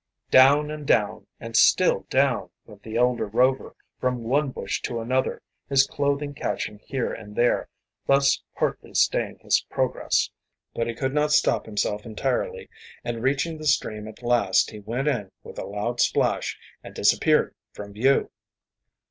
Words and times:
Down 0.31 0.71
and 0.71 0.87
down, 0.87 1.27
and 1.39 1.55
still 1.55 2.07
down, 2.09 2.49
went 2.65 2.81
the 2.81 2.95
elder 2.97 3.27
Rover, 3.27 3.75
from 3.99 4.23
one 4.23 4.49
bush 4.49 4.81
to 4.81 4.99
another, 4.99 5.43
his 5.69 5.85
clothing 5.85 6.33
catching 6.33 6.79
here 6.79 7.13
and 7.13 7.35
there, 7.35 7.69
thus 8.07 8.41
partly 8.55 8.95
staying 8.95 9.37
his 9.43 9.63
progress. 9.69 10.31
But 10.73 10.87
he 10.87 10.95
could 10.95 11.13
not 11.13 11.31
stop 11.33 11.67
himself 11.67 12.03
entirely, 12.03 12.67
and 13.03 13.21
reaching 13.21 13.59
the 13.59 13.67
stream 13.67 14.07
at 14.07 14.23
last 14.23 14.71
he 14.71 14.79
went 14.79 15.07
in 15.07 15.29
with 15.43 15.59
a 15.59 15.65
loud 15.67 16.01
splash 16.01 16.57
and 16.83 16.95
disappeared 16.95 17.53
from 17.71 17.93
view! 17.93 18.31